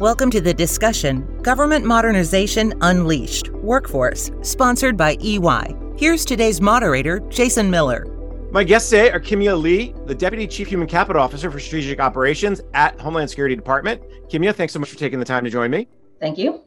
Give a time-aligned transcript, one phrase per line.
[0.00, 5.76] Welcome to the discussion Government Modernization Unleashed Workforce, sponsored by EY.
[5.98, 8.06] Here's today's moderator, Jason Miller.
[8.50, 12.62] My guests today are Kimya Lee, the Deputy Chief Human Capital Officer for Strategic Operations
[12.72, 14.00] at Homeland Security Department.
[14.30, 15.86] Kimya, thanks so much for taking the time to join me.
[16.18, 16.64] Thank you.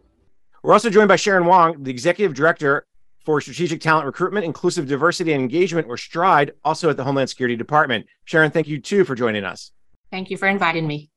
[0.61, 2.85] We're also joined by Sharon Wong, the Executive Director
[3.25, 7.55] for Strategic Talent Recruitment, Inclusive Diversity and Engagement, or STRIDE, also at the Homeland Security
[7.55, 8.05] Department.
[8.25, 9.71] Sharon, thank you too for joining us.
[10.11, 11.09] Thank you for inviting me.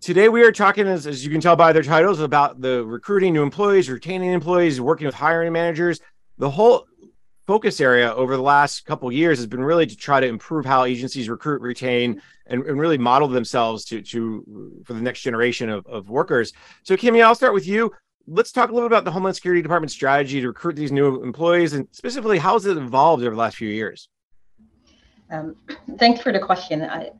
[0.00, 3.32] Today, we are talking, as, as you can tell by their titles, about the recruiting
[3.32, 6.00] new employees, retaining employees, working with hiring managers.
[6.38, 6.86] The whole
[7.46, 10.84] focus area over the last couple years has been really to try to improve how
[10.84, 15.86] agencies recruit, retain, and, and really model themselves to, to for the next generation of,
[15.86, 16.52] of workers.
[16.82, 17.92] So, Kimmy, I'll start with you.
[18.28, 21.22] Let's talk a little bit about the Homeland Security Department strategy to recruit these new
[21.22, 24.08] employees, and specifically, how has it evolved over the last few years?
[25.30, 25.56] Um,
[25.98, 26.82] thanks for the question.
[26.82, 27.12] I,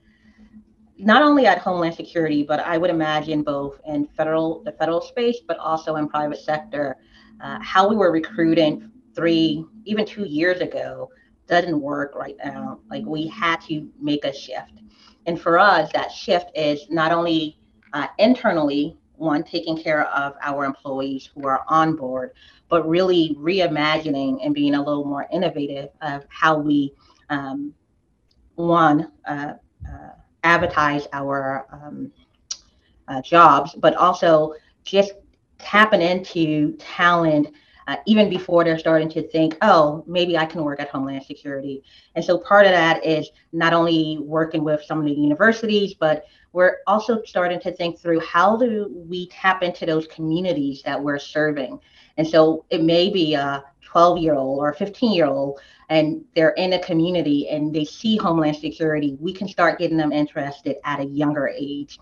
[0.98, 5.38] not only at Homeland Security, but I would imagine both in federal the federal space,
[5.46, 6.96] but also in private sector,
[7.40, 11.10] uh, how we were recruiting three, even two years ago
[11.46, 12.80] doesn't work right now.
[12.90, 14.80] Like we had to make a shift.
[15.26, 17.58] And for us, that shift is not only
[17.92, 22.32] uh, internally, one, taking care of our employees who are on board,
[22.68, 26.92] but really reimagining and being a little more innovative of how we,
[27.30, 27.72] um,
[28.56, 29.54] one, uh,
[29.90, 30.10] uh,
[30.46, 32.12] advertise our um,
[33.08, 35.12] uh, jobs, but also just
[35.58, 37.48] tapping into talent
[37.88, 41.84] uh, even before they're starting to think, oh, maybe I can work at Homeland Security.
[42.16, 46.24] And so part of that is not only working with some of the universities, but
[46.56, 51.18] we're also starting to think through how do we tap into those communities that we're
[51.18, 51.78] serving.
[52.16, 56.24] And so it may be a 12 year old or a 15 year old and
[56.34, 60.76] they're in a community and they see Homeland Security, we can start getting them interested
[60.84, 61.98] at a younger age.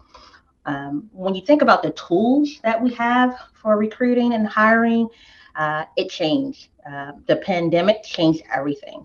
[0.67, 5.09] Um, when you think about the tools that we have for recruiting and hiring,
[5.57, 6.69] uh, it changed.
[6.89, 9.05] Uh, the pandemic changed everything.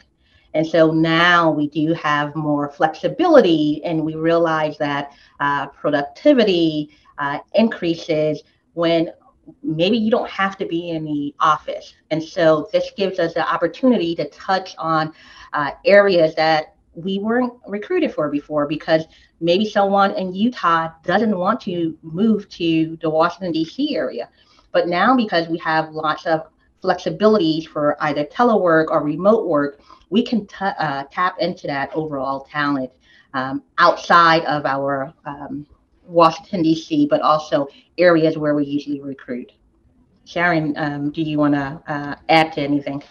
[0.53, 7.39] And so now we do have more flexibility, and we realize that uh, productivity uh,
[7.53, 8.43] increases
[8.73, 9.11] when
[9.63, 11.93] maybe you don't have to be in the office.
[12.11, 15.13] And so this gives us the opportunity to touch on
[15.53, 19.05] uh, areas that we weren't recruited for before because
[19.39, 23.95] maybe someone in Utah doesn't want to move to the Washington, D.C.
[23.95, 24.29] area.
[24.71, 26.47] But now, because we have lots of
[26.83, 32.41] flexibilities for either telework or remote work, we can t- uh, tap into that overall
[32.51, 32.91] talent
[33.33, 35.65] um, outside of our um,
[36.03, 39.51] Washington, D.C., but also areas where we usually recruit.
[40.25, 43.03] Sharon, um, do you want to uh, add to anything?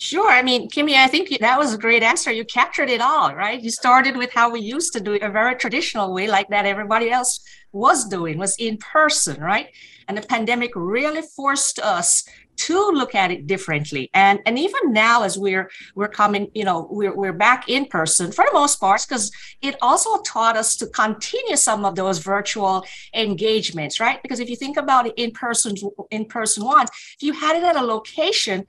[0.00, 0.30] Sure.
[0.30, 2.30] I mean, Kimmy, I think that was a great answer.
[2.30, 3.60] You captured it all, right?
[3.60, 6.66] You started with how we used to do it, a very traditional way, like that
[6.66, 7.40] everybody else
[7.72, 9.68] was doing, was in person, right?
[10.06, 12.24] And the pandemic really forced us
[12.58, 14.10] to look at it differently.
[14.14, 18.32] And and even now, as we're we're coming, you know, we're we're back in person
[18.32, 19.30] for the most part, because
[19.62, 24.20] it also taught us to continue some of those virtual engagements, right?
[24.22, 25.74] Because if you think about it in person
[26.10, 28.66] in person ones, if you had it at a location,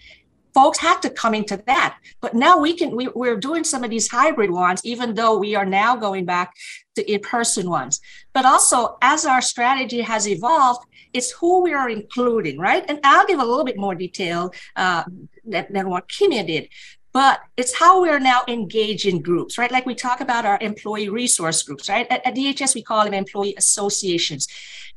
[0.54, 3.90] folks had to come into that but now we can we, we're doing some of
[3.90, 6.52] these hybrid ones even though we are now going back
[7.00, 8.00] to in-person ones
[8.34, 13.26] but also as our strategy has evolved it's who we are including right and i'll
[13.26, 15.04] give a little bit more detail uh,
[15.46, 16.68] than, than what kimya did
[17.12, 19.72] but it's how we're now engaging groups, right?
[19.72, 22.06] Like we talk about our employee resource groups, right?
[22.12, 24.48] At, at DHS, we call them employee associations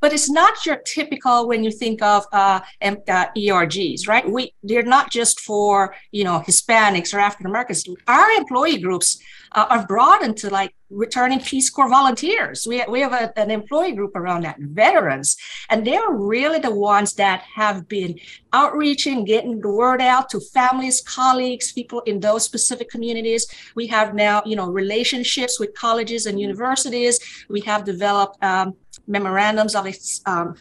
[0.02, 4.28] but it's not your typical when you think of uh, uh, ERGs, right?
[4.28, 7.86] We they're not just for you know Hispanics or African Americans.
[8.08, 9.18] Our employee groups
[9.52, 12.66] uh, are broadened to like returning Peace Corps volunteers.
[12.66, 15.36] We, we have a, an employee group around that, veterans,
[15.70, 18.18] and they're really the ones that have been
[18.52, 23.46] outreaching, getting the word out to families, colleagues, people in those specific communities.
[23.74, 27.18] We have now, you know, relationships with colleges and universities.
[27.48, 28.74] We have developed um,
[29.06, 29.86] memorandums of
[30.26, 30.56] um,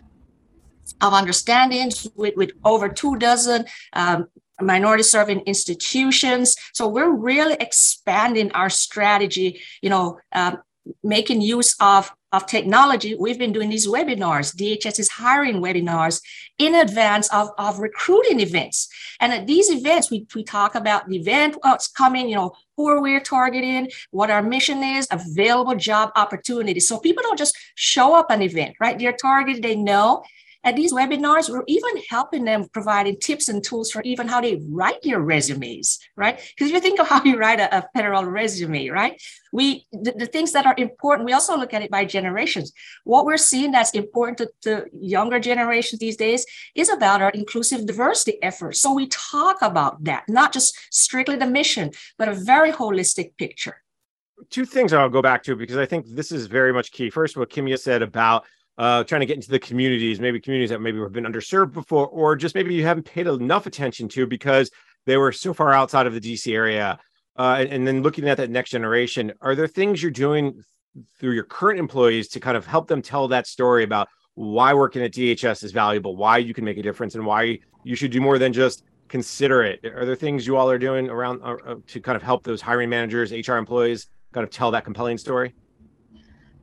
[0.99, 4.27] of understandings with, with over two dozen um,
[4.61, 6.55] minority serving institutions.
[6.73, 10.59] So we're really expanding our strategy, you know, um,
[11.03, 13.15] making use of, of technology.
[13.19, 14.55] We've been doing these webinars.
[14.55, 16.21] DHS is hiring webinars
[16.57, 18.89] in advance of, of recruiting events.
[19.19, 22.87] And at these events, we, we talk about the event, what's coming, you know, who
[22.87, 26.87] are we targeting, what our mission is, available job opportunities.
[26.87, 28.97] So people don't just show up an event, right?
[28.97, 30.23] They're targeted, they know
[30.63, 34.61] at these webinars, we're even helping them providing tips and tools for even how they
[34.69, 36.37] write their resumes, right?
[36.37, 39.21] Because if you think of how you write a, a federal resume, right?
[39.51, 42.71] We the, the, things that are important, we also look at it by generations.
[43.03, 47.85] What we're seeing that's important to, to younger generations these days is about our inclusive
[47.85, 48.79] diversity efforts.
[48.81, 53.81] So we talk about that, not just strictly the mission, but a very holistic picture
[54.49, 57.09] two things I'll go back to because I think this is very much key.
[57.09, 58.45] First, what Kimya said about
[58.77, 62.07] uh, trying to get into the communities, maybe communities that maybe have been underserved before,
[62.07, 64.71] or just maybe you haven't paid enough attention to because
[65.05, 66.99] they were so far outside of the DC area.
[67.37, 70.61] Uh, and, and then looking at that next generation, are there things you're doing
[71.19, 75.01] through your current employees to kind of help them tell that story about why working
[75.01, 78.21] at DHS is valuable, why you can make a difference, and why you should do
[78.21, 79.83] more than just consider it?
[79.85, 82.61] Are there things you all are doing around uh, uh to kind of help those
[82.61, 85.53] hiring managers, HR employees, kind of tell that compelling story?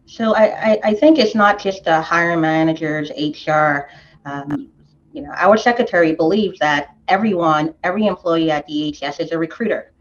[0.09, 3.91] So I, I, I think it's not just the hiring managers, HR.
[4.25, 4.71] Um,
[5.13, 9.93] you know, our secretary believes that everyone, every employee at DHS is a recruiter.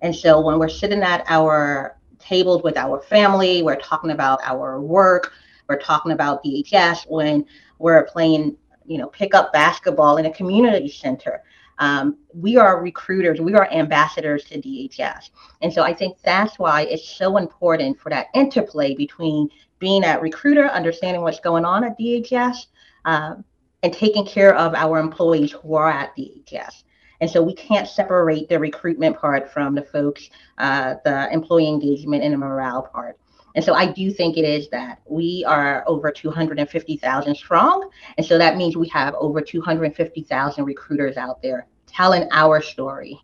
[0.00, 4.80] And so when we're sitting at our tables with our family, we're talking about our
[4.80, 5.32] work,
[5.68, 7.46] we're talking about DHS when
[7.78, 11.40] we're playing, you know, pickup basketball in a community center.
[11.82, 15.30] Um, we are recruiters, we are ambassadors to DHS.
[15.62, 19.48] And so I think that's why it's so important for that interplay between
[19.80, 22.66] being a recruiter, understanding what's going on at DHS,
[23.04, 23.44] um,
[23.82, 26.84] and taking care of our employees who are at DHS.
[27.20, 32.22] And so we can't separate the recruitment part from the folks, uh, the employee engagement
[32.22, 33.18] and the morale part.
[33.56, 37.90] And so I do think it is that we are over 250,000 strong.
[38.16, 43.20] And so that means we have over 250,000 recruiters out there telling our story.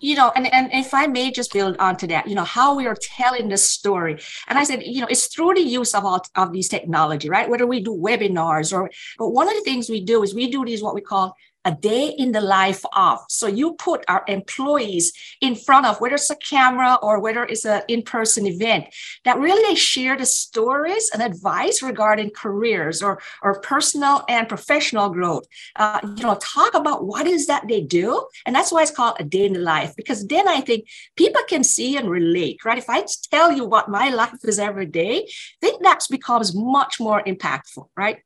[0.00, 2.86] You know and, and if i may just build onto that you know how we
[2.86, 4.18] are telling the story.
[4.48, 7.48] And i said you know it's through the use of all of these technology right?
[7.48, 10.64] Whether we do webinars or but one of the things we do is we do
[10.64, 13.20] these what we call a day in the life of.
[13.28, 17.64] So you put our employees in front of whether it's a camera or whether it's
[17.64, 18.86] an in-person event
[19.24, 25.46] that really share the stories and advice regarding careers or, or personal and professional growth.
[25.76, 28.26] Uh, you know, talk about what is that they do.
[28.46, 31.42] And that's why it's called a day in the life, because then I think people
[31.48, 32.78] can see and relate, right?
[32.78, 35.26] If I tell you what my life is every day, I
[35.60, 38.18] think that becomes much more impactful, right?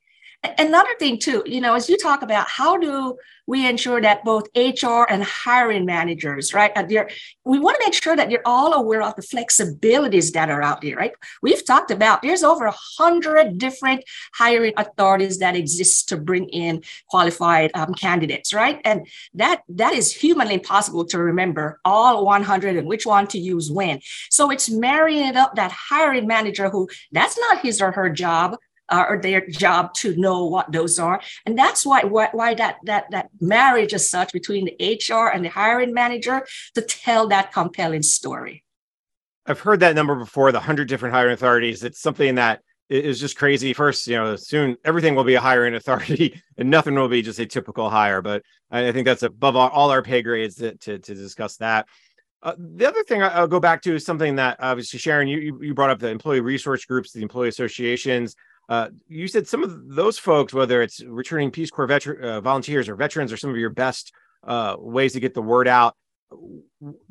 [0.59, 4.49] Another thing too you know as you talk about how do we ensure that both
[4.57, 6.73] hr and hiring managers right
[7.45, 10.81] we want to make sure that they're all aware of the flexibilities that are out
[10.81, 11.13] there right?
[11.43, 14.05] We've talked about there's over a hundred different
[14.35, 18.81] hiring authorities that exist to bring in qualified um, candidates right?
[18.85, 23.71] And that that is humanly impossible to remember all 100 and which one to use
[23.71, 24.01] when.
[24.31, 28.57] So it's marrying it up that hiring manager who that's not his or her job
[28.89, 31.21] uh, or their job to know what those are.
[31.47, 35.45] And that's why, why why that that that marriage is such between the hr and
[35.45, 38.65] the hiring manager to tell that compelling story.
[39.47, 41.85] I've heard that number before the 100 different hiring authorities.
[41.85, 43.73] It's something that is just crazy.
[43.73, 47.39] First you know soon everything will be a hiring authority and nothing will be just
[47.39, 48.23] a typical hire.
[48.23, 51.87] But i think that's above all our pay grades to, to, to discuss that.
[52.43, 55.73] Uh, the other thing I'll go back to is something that obviously Sharon, you you
[55.73, 58.37] brought up the employee resource groups, the employee associations.
[58.69, 62.97] Uh, you said some of those folks, whether it's returning Peace Corps uh, volunteers or
[62.97, 64.13] veterans, are some of your best
[64.47, 65.95] uh, ways to get the word out.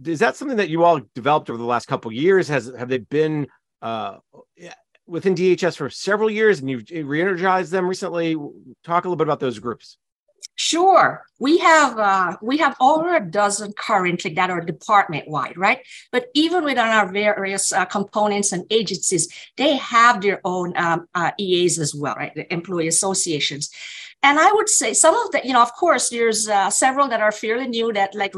[0.05, 2.47] Is that something that you all developed over the last couple years?
[2.47, 3.47] Has have they been
[3.81, 4.17] uh,
[5.05, 8.35] within DHS for several years, and you've re-energized them recently?
[8.83, 9.97] Talk a little bit about those groups.
[10.55, 15.79] Sure, we have uh, we have over a dozen currently that are department wide, right?
[16.11, 21.31] But even within our various uh, components and agencies, they have their own um, uh,
[21.39, 22.35] EAs as well, right?
[22.35, 23.71] The employee associations.
[24.23, 27.19] And I would say some of the, you know, of course, there's uh, several that
[27.19, 28.33] are fairly new that like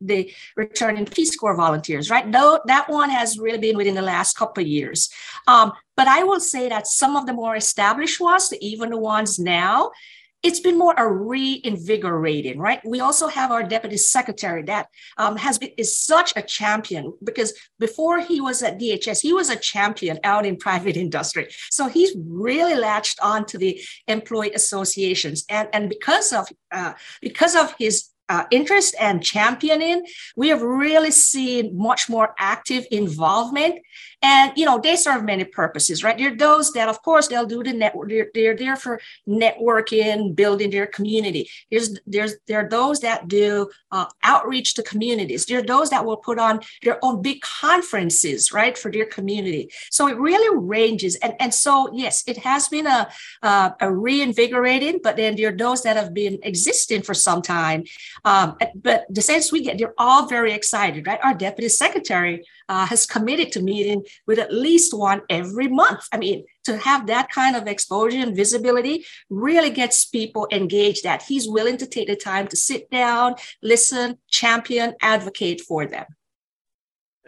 [0.00, 2.30] the returning Peace Corps volunteers, right?
[2.30, 5.08] Though that one has really been within the last couple of years.
[5.46, 9.38] Um, but I will say that some of the more established ones, even the ones
[9.38, 9.92] now,
[10.42, 12.80] it's been more a reinvigorating, right?
[12.84, 17.52] We also have our deputy secretary that um, has been is such a champion because
[17.78, 21.48] before he was at DHS, he was a champion out in private industry.
[21.70, 27.54] So he's really latched on to the employee associations, and and because of uh, because
[27.54, 30.06] of his uh, interest and championing,
[30.36, 33.80] we have really seen much more active involvement.
[34.22, 36.16] And you know, they serve many purposes, right?
[36.16, 38.10] There are those that, of course, they'll do the network.
[38.10, 41.48] They're, they're there for networking, building their community.
[41.70, 45.46] There's there's there are those that do uh, outreach to communities.
[45.46, 49.70] There are those that will put on their own big conferences, right, for their community.
[49.90, 51.16] So it really ranges.
[51.16, 53.08] And and so yes, it has been a
[53.42, 57.84] uh, a reinvigorating, but then there are those that have been existing for some time.
[58.24, 61.20] Um, but the sense we get, they're all very excited, right?
[61.22, 66.04] Our deputy secretary uh, has committed to meeting with at least one every month.
[66.12, 71.22] I mean, to have that kind of exposure and visibility really gets people engaged that
[71.22, 76.06] he's willing to take the time to sit down, listen, champion, advocate for them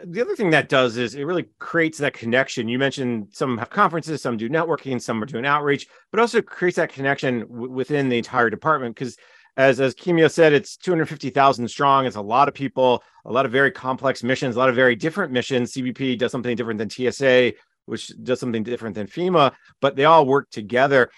[0.04, 2.68] the other thing that does is it really creates that connection.
[2.68, 6.76] You mentioned some have conferences, some do networking, some are doing outreach, but also creates
[6.76, 8.94] that connection w- within the entire department.
[8.96, 9.16] Because
[9.56, 12.06] as as Kimya said, it's 250,000 strong.
[12.06, 14.97] It's a lot of people, a lot of very complex missions, a lot of very
[14.97, 15.73] different missions.
[15.73, 17.52] CBP does something different than TSA,
[17.87, 21.11] which does something different than FEMA, but they all work together.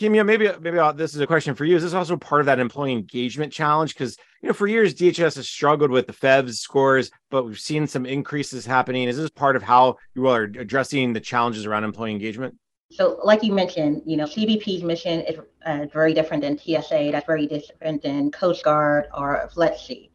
[0.00, 1.76] Kimya, maybe maybe I'll, this is a question for you.
[1.76, 3.94] Is this also part of that employee engagement challenge?
[3.94, 7.86] Because you know, for years DHS has struggled with the FEVS scores, but we've seen
[7.86, 9.08] some increases happening.
[9.08, 12.56] Is this part of how you are addressing the challenges around employee engagement?
[12.90, 17.10] So, like you mentioned, you know, CBP's mission is uh, very different than TSA.
[17.12, 20.10] That's very different than Coast Guard or FLETC.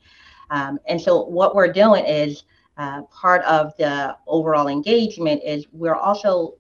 [0.50, 2.44] Um, and so, what we're doing is
[2.78, 6.56] uh, part of the overall engagement is we're also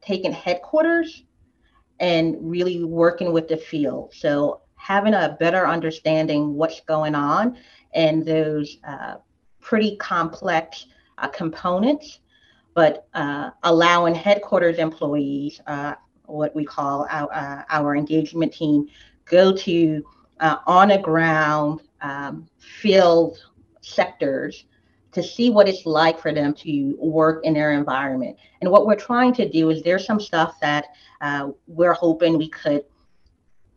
[0.00, 1.24] taking headquarters
[2.00, 4.12] and really working with the field.
[4.14, 7.56] So having a better understanding what's going on
[7.94, 9.16] and those uh,
[9.60, 10.86] pretty complex
[11.18, 12.20] uh, components,
[12.74, 15.94] but uh, allowing headquarters employees, uh,
[16.26, 18.88] what we call our, uh, our engagement team,
[19.24, 20.04] go to
[20.40, 23.38] uh, on the ground um, field
[23.80, 24.64] sectors
[25.12, 28.36] to see what it's like for them to work in their environment.
[28.60, 30.86] And what we're trying to do is there's some stuff that
[31.20, 32.84] uh, we're hoping we could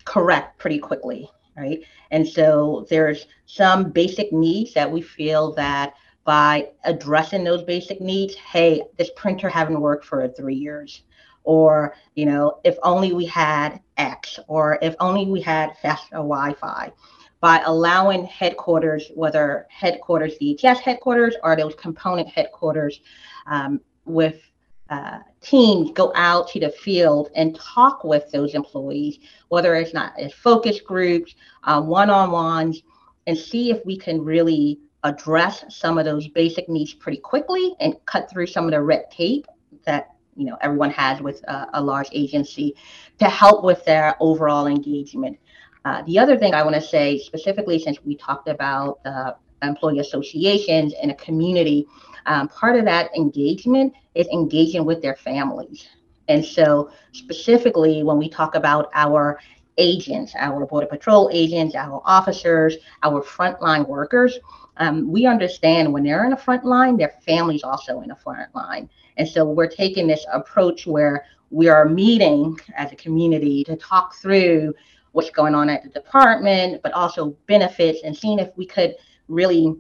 [0.04, 1.80] correct pretty quickly, right?
[2.10, 5.94] And so there's some basic needs that we feel that
[6.28, 11.04] by addressing those basic needs, hey, this printer haven't worked for three years.
[11.46, 16.92] Or, you know, if only we had X, or if only we had faster Wi-Fi
[17.40, 23.00] by allowing headquarters, whether headquarters, DHS headquarters, or those component headquarters,
[23.46, 24.42] um, with
[24.90, 30.12] uh, teams go out to the field and talk with those employees, whether it's not
[30.20, 32.84] as focus groups, uh, one-on-ones,
[33.28, 37.96] and see if we can really address some of those basic needs pretty quickly and
[38.06, 39.46] cut through some of the red tape
[39.86, 42.76] that you know everyone has with a, a large agency
[43.18, 45.38] to help with their overall engagement.
[45.86, 49.32] Uh, the other thing I want to say specifically, since we talked about uh,
[49.64, 51.88] employee associations and a community,
[52.26, 55.88] um, part of that engagement is engaging with their families.
[56.28, 59.40] And so, specifically, when we talk about our
[59.78, 64.38] agents, our Border Patrol agents, our officers, our frontline workers,
[64.80, 68.54] um, we understand when they're in the front line, their family's also in the front
[68.56, 68.90] line.
[69.18, 74.16] And so, we're taking this approach where we are meeting as a community to talk
[74.16, 74.74] through
[75.14, 78.96] what's going on at the department, but also benefits and seeing if we could
[79.28, 79.76] really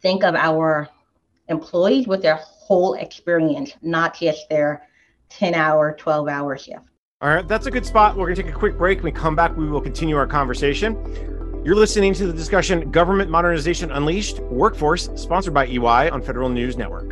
[0.00, 0.88] think of our
[1.48, 4.86] employees with their whole experience, not just their
[5.30, 6.80] 10 hour, 12 hour shift.
[7.20, 8.16] All right, that's a good spot.
[8.16, 8.98] We're going to take a quick break.
[8.98, 11.49] When we come back, we will continue our conversation.
[11.62, 16.78] You're listening to the discussion Government Modernization Unleashed Workforce, sponsored by EY on Federal News
[16.78, 17.10] Network.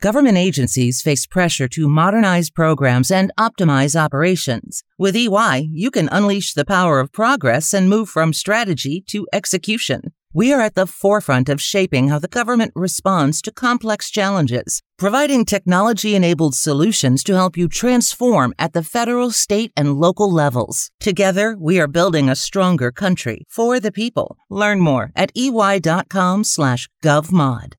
[0.00, 4.82] Government agencies face pressure to modernize programs and optimize operations.
[4.98, 10.12] With EY, you can unleash the power of progress and move from strategy to execution.
[10.34, 15.46] We are at the forefront of shaping how the government responds to complex challenges, providing
[15.46, 20.90] technology enabled solutions to help you transform at the federal, state, and local levels.
[21.00, 24.36] Together, we are building a stronger country for the people.
[24.50, 27.72] Learn more at ey.com slash govmod.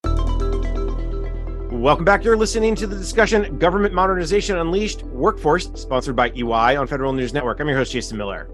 [1.71, 2.23] Welcome back.
[2.23, 7.31] You're listening to the discussion Government Modernization Unleashed Workforce, sponsored by EY on Federal News
[7.31, 7.59] Network.
[7.59, 8.49] I'm your host, Jason Miller.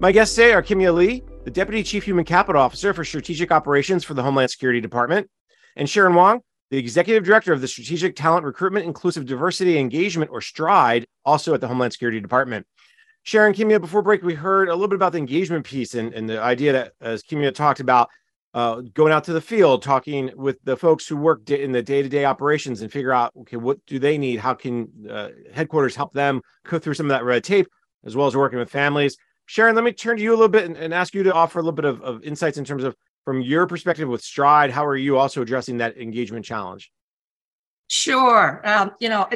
[0.00, 4.04] My guests today are Kimya Lee, the Deputy Chief Human Capital Officer for Strategic Operations
[4.04, 5.30] for the Homeland Security Department,
[5.76, 10.42] and Sharon Wong, the Executive Director of the Strategic Talent Recruitment, Inclusive Diversity Engagement, or
[10.42, 12.66] STRIDE, also at the Homeland Security Department.
[13.22, 16.28] Sharon, Kimya, before break, we heard a little bit about the engagement piece and, and
[16.28, 18.10] the idea that, as Kimya talked about,
[18.52, 22.26] uh, going out to the field, talking with the folks who work in the day-to-day
[22.26, 24.38] operations and figure out, okay, what do they need?
[24.38, 27.68] How can uh, headquarters help them go through some of that red tape,
[28.04, 29.16] as well as working with families.
[29.48, 31.58] Sharon, let me turn to you a little bit and, and ask you to offer
[31.58, 34.84] a little bit of, of insights in terms of from your perspective with Stride, how
[34.84, 36.92] are you also addressing that engagement challenge?
[37.88, 38.60] Sure.
[38.62, 39.26] Um, you know,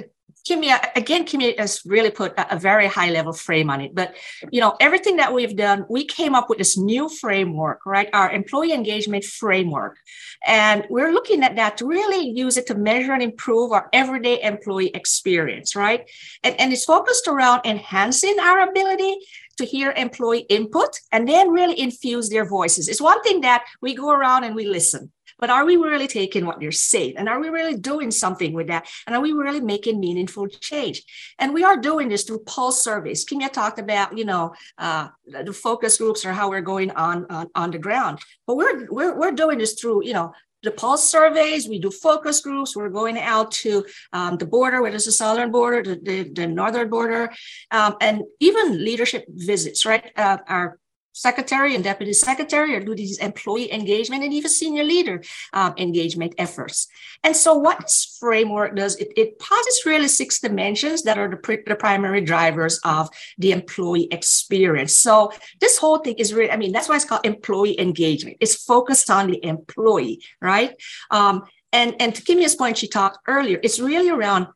[0.49, 3.95] Kimmy, again, Kimmy has really put a, a, very high level frame on it.
[3.95, 4.17] But,
[4.51, 8.09] you know, everything that we've done, we came up with this new framework, right?
[8.13, 9.99] Our employee engagement framework.
[10.45, 14.43] And we're looking at that to really use it to measure and improve our everyday
[14.43, 16.11] employee experience, right?
[16.43, 19.19] And, and it's focused around enhancing our ability
[19.59, 22.89] to hear employee input and then really infuse their voices.
[22.89, 26.47] It's one thing that we go around and we listen but are we really taking
[26.47, 27.15] what they're saying?
[27.17, 28.89] And are we really doing something with that?
[29.09, 31.03] And are we really making meaningful change?
[31.41, 33.27] And we are doing this through pulse surveys.
[33.27, 37.49] Kimya talked about, you know, uh, the focus groups or how we're going on, on,
[37.57, 38.21] on the ground.
[38.47, 40.33] But we're, we're, we're doing this through, you know,
[40.63, 42.77] the pulse surveys, we do focus groups.
[42.77, 46.47] We're going out to um, the border, whether it's the southern border, the, the, the
[46.47, 47.33] northern border,
[47.71, 50.11] um, and even leadership visits, right?
[50.17, 50.79] Uh, our
[51.13, 56.35] secretary and deputy secretary or do these employee engagement and even senior leader um, engagement
[56.39, 56.89] efforts.
[57.23, 61.63] And so what this framework does, it, it posits really six dimensions that are the,
[61.67, 64.93] the primary drivers of the employee experience.
[64.93, 68.39] So this whole thing is really, I mean, that's why it's called employee engagement.
[68.41, 70.75] It's focused on the employee, right?
[71.11, 74.47] Um, and, and to Kimya's point, she talked earlier, it's really around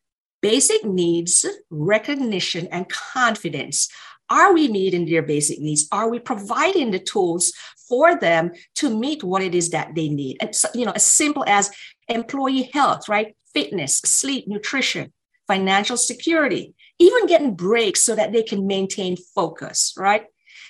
[0.51, 3.89] basic needs, recognition, and confidence
[4.29, 5.87] are we meeting their basic needs?
[5.93, 7.53] Are we providing the tools
[7.89, 10.37] for them to meet what it is that they need?
[10.41, 11.71] And so, you know, as simple as
[12.09, 13.37] employee health, right?
[13.55, 15.13] Fitness, sleep, nutrition,
[15.47, 20.25] financial security, even getting breaks so that they can maintain focus, right?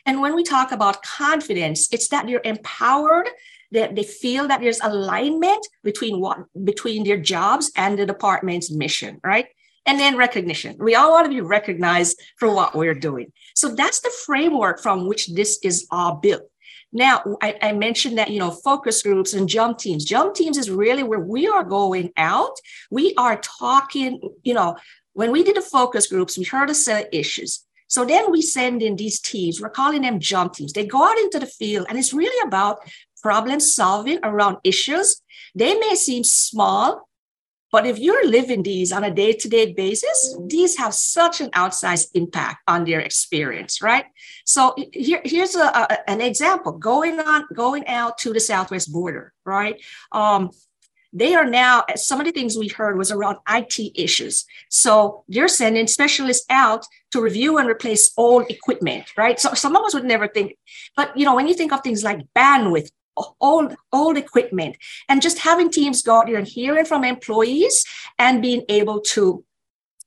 [0.04, 3.28] And when we talk about confidence, it's that they're empowered,
[3.73, 9.18] that they feel that there's alignment between what between their jobs and the department's mission,
[9.25, 9.47] right?
[9.87, 10.76] And then recognition.
[10.78, 13.33] We all want to be recognized for what we're doing.
[13.55, 16.43] So that's the framework from which this is all built.
[16.93, 20.05] Now, I, I, mentioned that, you know, focus groups and jump teams.
[20.05, 22.52] Jump teams is really where we are going out.
[22.90, 24.76] We are talking, you know,
[25.12, 27.64] when we did the focus groups, we heard a set of issues.
[27.88, 30.73] So then we send in these teams, we're calling them jump teams.
[30.73, 32.78] They go out into the field and it's really about
[33.23, 35.23] problem solving around issues.
[35.55, 37.09] They may seem small,
[37.73, 41.50] but if you're living these on a day to day basis, these have such an
[41.50, 44.06] outsized impact on their experience, right?
[44.44, 49.32] So here, here's a, a, an example going on, going out to the Southwest border,
[49.44, 49.82] right?
[50.12, 50.50] Um,
[51.12, 54.44] they are now, some of the things we heard was around IT issues.
[54.68, 59.40] So they're sending specialists out to review and replace old equipment, right?
[59.40, 60.56] So some of us would never think,
[60.94, 62.90] but you know, when you think of things like bandwidth,
[63.40, 64.76] old old equipment.
[65.09, 67.85] And just having teams go out and hearing from employees
[68.18, 69.44] and being able to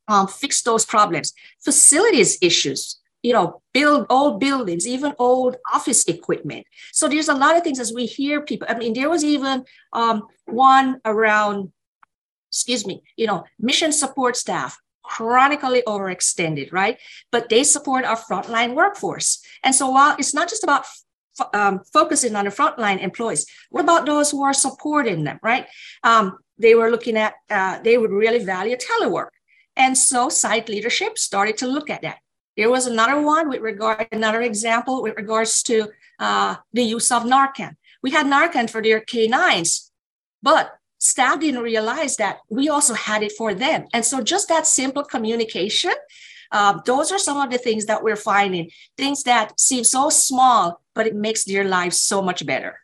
[0.08, 1.34] um, fix those problems.
[1.64, 6.66] Facilities issues you know build old buildings even old office equipment.
[6.94, 9.66] So there's a lot of things as we hear people i mean there was even
[9.92, 11.74] um, one around
[12.50, 16.98] excuse me you know mission support staff chronically overextended right?
[17.32, 19.44] But they support our frontline workforce.
[19.64, 20.86] And so while it's not just about
[21.54, 23.46] um, focusing on the frontline employees.
[23.70, 25.68] What about those who are supporting them, right?
[26.04, 29.30] Um, they were looking at, uh, they would really value telework.
[29.76, 32.18] And so site leadership started to look at that.
[32.58, 35.88] There was another one with regard, another example with regards to
[36.20, 37.76] uh, the use of Narcan.
[38.04, 39.92] We had Narcan for their canines,
[40.44, 43.88] but staff didn't realize that we also had it for them.
[43.94, 45.94] And so just that simple communication
[46.52, 50.82] um, those are some of the things that we're finding, things that seem so small,
[50.96, 52.80] but it makes their lives so much better.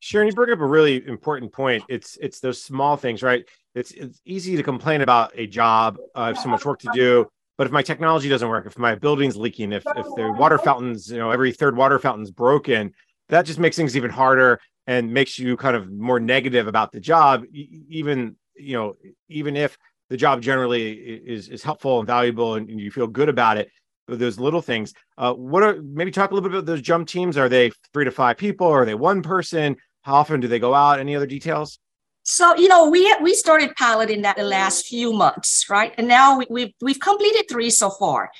[0.00, 1.84] Sharon, you bring up a really important point.
[1.88, 3.44] It's it's those small things, right?
[3.74, 5.98] It's it's easy to complain about a job.
[6.14, 7.26] Uh, I have so much work to do,
[7.58, 11.10] but if my technology doesn't work, if my building's leaking, if if the water fountains,
[11.10, 12.92] you know, every third water fountain's broken,
[13.30, 17.00] that just makes things even harder and makes you kind of more negative about the
[17.00, 17.44] job.
[17.52, 18.94] Even you know,
[19.28, 19.76] even if
[20.10, 23.68] the job generally is is helpful and valuable and, you feel good about it
[24.08, 27.36] those little things uh, what are maybe talk a little bit about those jump teams.
[27.36, 28.66] Are they three to five people?
[28.66, 29.76] Are they one person?
[30.02, 31.00] How often do they go out?
[31.00, 31.78] Any other details?
[32.22, 35.94] So you know we we started piloting that the last few months right?
[35.96, 38.30] And now we, we've we've completed three so far.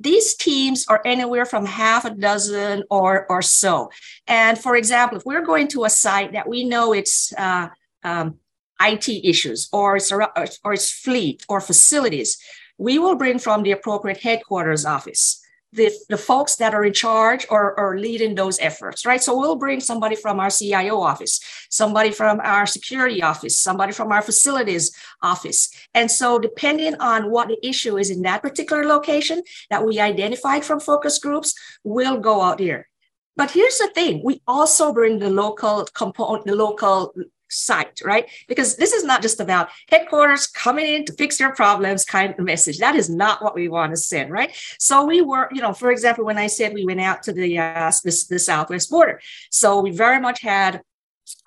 [0.00, 3.90] These teams are anywhere from half a dozen or or so.
[4.26, 7.68] And for example if we're going to a site that we know it's uh,
[8.04, 8.38] um,
[8.82, 12.38] IT issues or it's, or it's fleet or facilities,
[12.78, 15.42] we will bring from the appropriate headquarters office
[15.72, 19.22] the, the folks that are in charge or, or leading those efforts, right?
[19.22, 21.40] So we'll bring somebody from our CIO office,
[21.70, 25.70] somebody from our security office, somebody from our facilities office.
[25.94, 30.64] And so depending on what the issue is in that particular location that we identified
[30.64, 32.88] from focus groups, we'll go out there.
[33.34, 37.14] But here's the thing, we also bring the local component, the local
[37.52, 38.28] site, right?
[38.48, 42.44] Because this is not just about headquarters coming in to fix your problems kind of
[42.44, 42.78] message.
[42.78, 44.54] That is not what we want to send, right?
[44.78, 47.58] So we were, you know, for example, when I said we went out to the
[47.58, 50.82] uh, the, the southwest border, so we very much had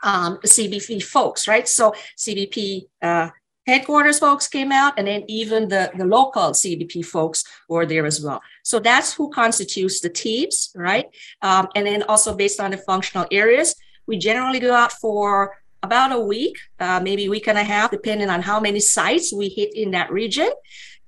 [0.03, 1.67] um, CBP folks, right?
[1.67, 3.29] So CBP uh,
[3.65, 8.21] headquarters folks came out, and then even the, the local CBP folks were there as
[8.21, 8.41] well.
[8.63, 11.07] So that's who constitutes the teams, right?
[11.41, 13.75] Um, and then also based on the functional areas,
[14.07, 17.91] we generally go out for about a week, uh, maybe a week and a half,
[17.97, 20.51] depending on how many sites we hit in that region.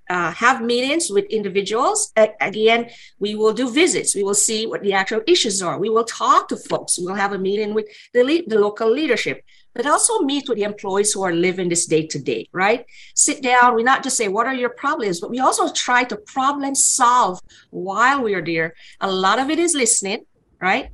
[0.09, 1.99] Uh, have meetings with individuals.
[2.39, 2.81] Again,
[3.19, 4.15] we will do visits.
[4.15, 5.77] We will see what the actual issues are.
[5.85, 6.97] We will talk to folks.
[6.97, 9.37] We will have a meeting with the, le- the local leadership,
[9.75, 12.85] but also meet with the employees who are living this day to day, right?
[13.15, 13.75] Sit down.
[13.75, 17.41] We not just say, what are your problems, but we also try to problem solve
[17.71, 18.75] while we are there.
[19.01, 20.19] A lot of it is listening,
[20.61, 20.85] right?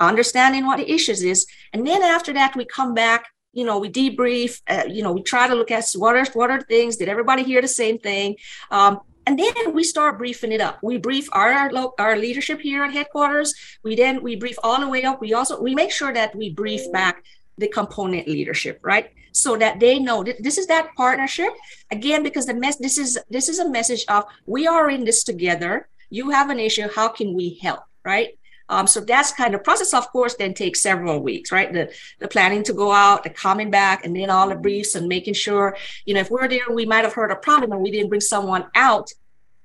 [0.00, 1.46] Understanding what the issues is.
[1.72, 5.22] And then after that we come back you know we debrief uh, you know we
[5.22, 8.36] try to look at what are what are things did everybody hear the same thing?
[8.70, 10.78] Um, and then we start briefing it up.
[10.82, 13.54] We brief our our leadership here at headquarters.
[13.82, 15.20] We then we brief all the way up.
[15.20, 17.24] We also we make sure that we brief back
[17.58, 19.10] the component leadership right?
[19.32, 21.52] So that they know that this is that partnership.
[21.90, 25.24] Again because the mess this is this is a message of we are in this
[25.24, 25.88] together.
[26.10, 26.88] You have an issue.
[26.94, 28.35] How can we help right
[28.68, 31.72] um, so that's kind of process, of course, then takes several weeks, right?
[31.72, 35.08] The, the planning to go out, the coming back, and then all the briefs and
[35.08, 37.90] making sure, you know, if we're there, we might have heard a problem and we
[37.90, 39.12] didn't bring someone out.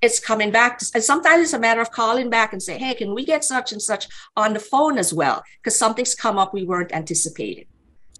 [0.00, 0.78] It's coming back.
[0.78, 3.44] To, and sometimes it's a matter of calling back and say, hey, can we get
[3.44, 5.42] such and such on the phone as well?
[5.56, 7.66] Because something's come up we weren't anticipating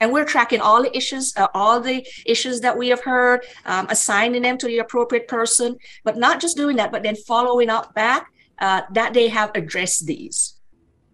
[0.00, 3.86] and we're tracking all the issues uh, all the issues that we have heard um,
[3.88, 7.94] assigning them to the appropriate person but not just doing that but then following up
[7.94, 8.26] back
[8.58, 10.54] uh, that they have addressed these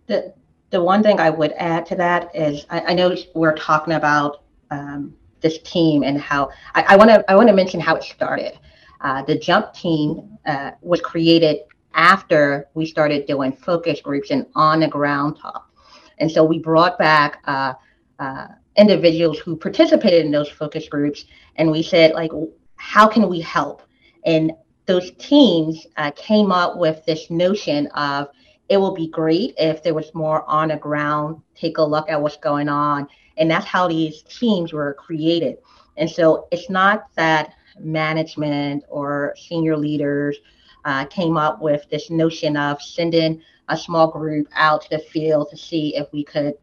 [0.09, 0.35] the
[0.71, 4.42] the one thing I would add to that is I, I know we're talking about
[4.71, 8.59] um, this team and how I want to I want to mention how it started.
[9.01, 11.59] Uh, the jump team uh, was created
[11.94, 15.71] after we started doing focus groups and on the ground talk,
[16.18, 17.75] and so we brought back uh,
[18.18, 21.25] uh individuals who participated in those focus groups,
[21.57, 22.31] and we said like,
[22.77, 23.83] how can we help?
[24.25, 24.53] And
[24.87, 28.29] those teams uh, came up with this notion of
[28.68, 32.20] it will be great if there was more on the ground, take a look at
[32.20, 33.09] what's going on.
[33.37, 35.59] And that's how these teams were created.
[35.96, 40.38] And so it's not that management or senior leaders
[40.85, 45.50] uh, came up with this notion of sending a small group out to the field
[45.50, 46.54] to see if we could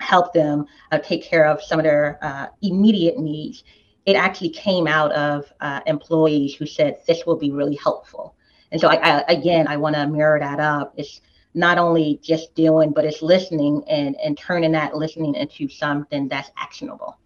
[0.00, 3.64] help them uh, take care of some of their uh, immediate needs.
[4.04, 8.34] It actually came out of uh, employees who said this will be really helpful.
[8.72, 10.94] And so, I, I, again, I want to mirror that up.
[10.96, 11.20] It's
[11.56, 16.50] not only just doing, but it's listening and, and turning that listening into something that's
[16.58, 17.16] actionable.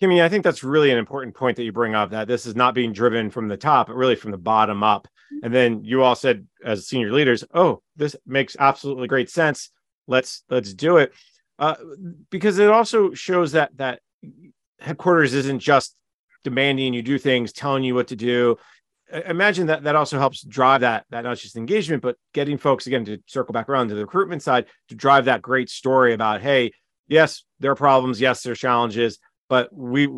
[0.00, 2.54] Kimmy, I think that's really an important point that you bring up that this is
[2.54, 5.08] not being driven from the top, but really from the bottom up.
[5.42, 9.70] And then you all said as senior leaders, oh, this makes absolutely great sense.
[10.06, 11.14] Let's let's do it.
[11.58, 11.76] Uh,
[12.28, 14.00] because it also shows that that
[14.80, 15.96] headquarters isn't just
[16.44, 18.58] demanding you do things, telling you what to do
[19.12, 23.04] imagine that that also helps drive that that not just engagement but getting folks again
[23.04, 26.72] to circle back around to the recruitment side to drive that great story about hey
[27.08, 30.08] yes there are problems yes there's challenges but we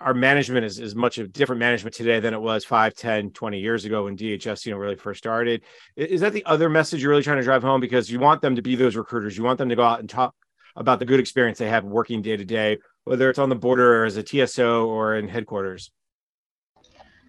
[0.00, 3.58] our management is, is much of different management today than it was 5 10 20
[3.58, 5.62] years ago when dhs you know really first started.
[5.96, 7.80] Is that the other message you're really trying to drive home?
[7.80, 9.36] Because you want them to be those recruiters.
[9.36, 10.34] You want them to go out and talk
[10.76, 14.02] about the good experience they have working day to day whether it's on the border
[14.02, 15.90] or as a tso or in headquarters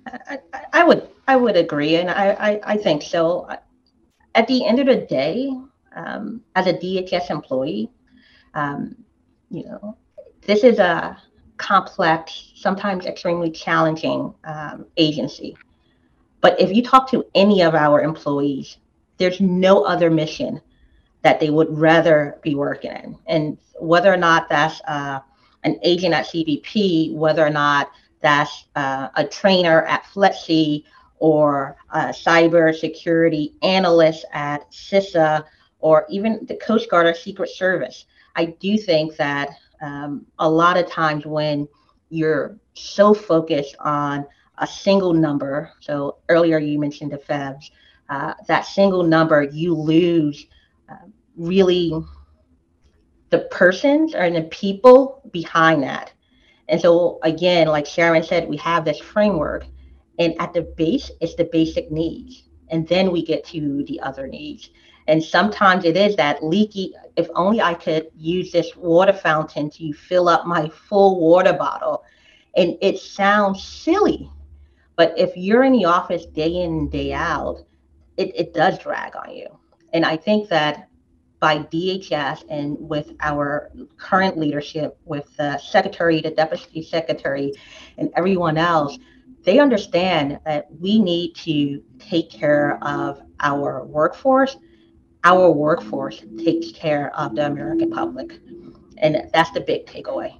[0.05, 0.39] I,
[0.73, 3.47] I would I would agree, and I, I, I, think so.
[4.35, 5.51] At the end of the day,
[5.95, 7.89] um, as a DHS employee,
[8.53, 8.95] um,
[9.49, 9.97] you know,
[10.41, 11.17] this is a
[11.57, 15.55] complex, sometimes extremely challenging um, agency.
[16.41, 18.77] But if you talk to any of our employees,
[19.17, 20.59] there's no other mission
[21.21, 23.17] that they would rather be working in.
[23.27, 25.21] And whether or not that's uh,
[25.63, 27.91] an agent at CBP, whether or not
[28.23, 30.85] that's uh, a trainer at FLETC
[31.19, 35.43] or a cyber security analyst at CISA
[35.79, 38.05] or even the Coast Guard or Secret Service.
[38.35, 39.49] I do think that
[39.81, 41.67] um, a lot of times when
[42.09, 44.25] you're so focused on
[44.57, 47.71] a single number, so earlier you mentioned the FEVs,
[48.09, 50.47] uh, that single number, you lose
[50.89, 50.95] uh,
[51.35, 51.91] really
[53.31, 56.13] the persons and the people behind that.
[56.73, 59.67] And so, again, like Sharon said, we have this framework,
[60.17, 62.45] and at the base, it's the basic needs.
[62.69, 64.71] And then we get to the other needs.
[65.07, 69.93] And sometimes it is that leaky, if only I could use this water fountain to
[69.93, 72.05] fill up my full water bottle.
[72.57, 74.27] And it sounds silly,
[74.95, 77.67] but if you're in the office day in and day out,
[78.17, 79.59] it, it does drag on you.
[79.93, 80.89] And I think that
[81.43, 87.51] by DHS and with our current leadership, with the secretary, the deputy secretary,
[87.97, 88.97] and everyone else,
[89.43, 94.55] they understand that we need to take care of our workforce
[95.25, 98.39] our workforce takes care of the American public.
[98.97, 100.37] And that's the big takeaway.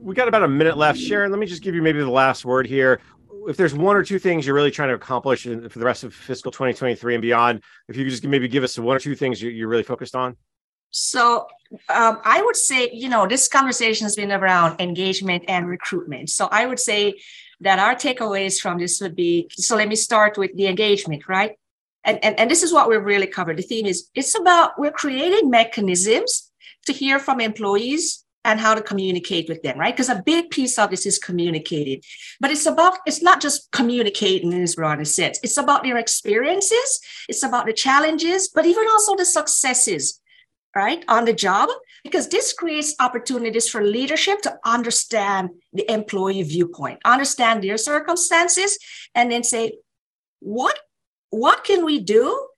[0.00, 0.98] We got about a minute left.
[0.98, 3.00] Sharon, let me just give you maybe the last word here.
[3.48, 6.04] If there's one or two things you're really trying to accomplish in, for the rest
[6.04, 9.14] of fiscal 2023 and beyond, if you could just maybe give us one or two
[9.14, 10.36] things you're really focused on.
[10.90, 11.46] So
[11.88, 16.30] um, I would say, you know, this conversation has been around engagement and recruitment.
[16.30, 17.20] So I would say
[17.60, 21.56] that our takeaways from this would be so let me start with the engagement, right?
[22.04, 23.58] and, and, and this is what we've really covered.
[23.58, 26.50] The theme is it's about we're creating mechanisms
[26.86, 29.94] to hear from employees and how to communicate with them, right?
[29.94, 32.00] Because a big piece of this is communicating.
[32.40, 35.38] But it's about, it's not just communicating in this broader sense.
[35.42, 40.20] It's about their experiences, it's about the challenges, but even also the successes,
[40.74, 41.04] right?
[41.08, 41.68] On the job,
[42.02, 48.78] because this creates opportunities for leadership to understand the employee viewpoint, understand their circumstances,
[49.14, 49.72] and then say,
[50.40, 50.78] what
[51.30, 52.48] what can we do?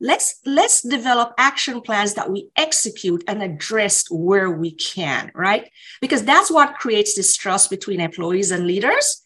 [0.00, 5.70] Let's let's develop action plans that we execute and address where we can, right?
[6.00, 9.22] Because that's what creates this trust between employees and leaders.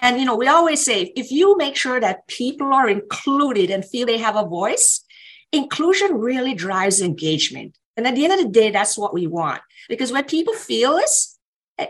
[0.00, 3.84] And you know, we always say if you make sure that people are included and
[3.84, 5.04] feel they have a voice,
[5.52, 7.76] inclusion really drives engagement.
[7.96, 9.60] And at the end of the day, that's what we want.
[9.88, 11.38] Because when people feel this,
[11.78, 11.86] eh,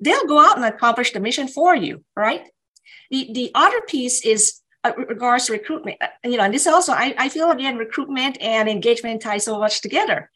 [0.00, 2.48] they'll go out and accomplish the mission for you, right?
[3.10, 4.60] The, the other piece is
[4.96, 8.68] regards to recruitment, uh, you know, and this also, I, I feel again, recruitment and
[8.68, 10.30] engagement tie so much together.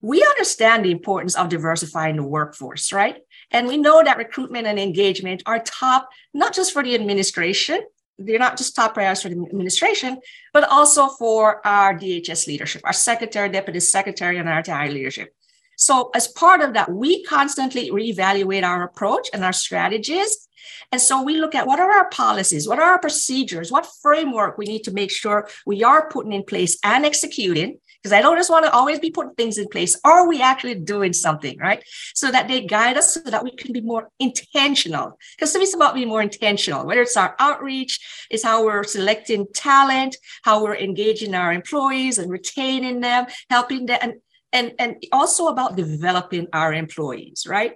[0.00, 3.16] We understand the importance of diversifying the workforce, right?
[3.50, 7.80] And we know that recruitment and engagement are top, not just for the administration,
[8.18, 10.20] they're not just top priorities for the administration,
[10.52, 15.32] but also for our DHS leadership, our secretary, deputy secretary, and our entire leadership.
[15.76, 20.47] So, as part of that, we constantly reevaluate our approach and our strategies
[20.92, 24.58] and so we look at what are our policies, what are our procedures, what framework
[24.58, 27.78] we need to make sure we are putting in place and executing.
[28.02, 30.00] Because I don't just want to always be putting things in place.
[30.04, 31.82] Are we actually doing something, right?
[32.14, 35.18] So that they guide us so that we can be more intentional.
[35.36, 37.98] Because it's about being more intentional, whether it's our outreach,
[38.30, 43.98] it's how we're selecting talent, how we're engaging our employees and retaining them, helping them,
[44.00, 44.14] and,
[44.52, 47.74] and, and also about developing our employees, right?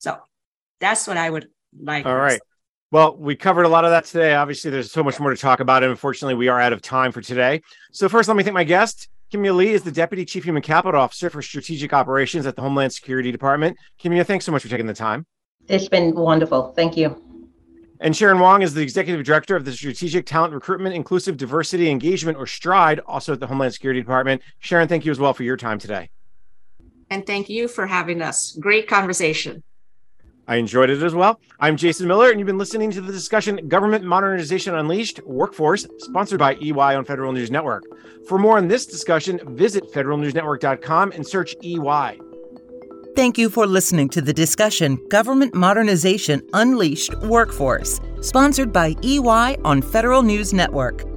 [0.00, 0.18] So
[0.80, 1.48] that's what I would
[1.80, 2.40] like all right
[2.90, 5.60] well we covered a lot of that today obviously there's so much more to talk
[5.60, 7.60] about and unfortunately we are out of time for today
[7.92, 11.00] so first let me thank my guest Kimya Lee is the Deputy Chief Human Capital
[11.00, 13.78] Officer for Strategic Operations at the Homeland Security Department.
[13.98, 15.24] Kimya, thanks so much for taking the time.
[15.68, 16.74] It's been wonderful.
[16.76, 17.16] Thank you.
[18.00, 22.36] And Sharon Wong is the Executive Director of the Strategic Talent Recruitment, Inclusive Diversity Engagement,
[22.36, 24.42] or STRIDE, also at the Homeland Security Department.
[24.58, 26.10] Sharon, thank you as well for your time today.
[27.08, 28.52] And thank you for having us.
[28.60, 29.62] Great conversation.
[30.48, 31.40] I enjoyed it as well.
[31.60, 36.40] I'm Jason Miller, and you've been listening to the discussion Government Modernization Unleashed Workforce, sponsored
[36.40, 37.84] by EY on Federal News Network.
[38.26, 42.20] For more on this discussion, visit federalnewsnetwork.com and search EY.
[43.14, 49.82] Thank you for listening to the discussion Government Modernization Unleashed Workforce, sponsored by EY on
[49.82, 51.11] Federal News Network.